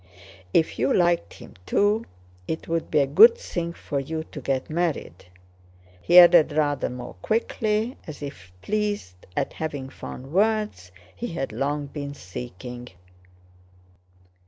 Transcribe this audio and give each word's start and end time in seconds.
"If 0.51 0.79
you 0.79 0.91
liked 0.91 1.33
him 1.35 1.53
too, 1.67 2.05
it 2.47 2.67
would 2.67 2.89
be 2.89 3.01
a 3.01 3.05
good 3.05 3.37
thing 3.37 3.71
for 3.71 3.99
you 3.99 4.23
to 4.31 4.41
get 4.41 4.67
married," 4.67 5.25
he 6.01 6.17
added 6.17 6.53
rather 6.53 6.89
more 6.89 7.13
quickly, 7.21 7.97
as 8.07 8.23
if 8.23 8.51
pleased 8.63 9.27
at 9.37 9.53
having 9.53 9.89
found 9.89 10.33
words 10.33 10.91
he 11.15 11.27
had 11.27 11.51
long 11.51 11.85
been 11.85 12.15
seeking. 12.15 12.87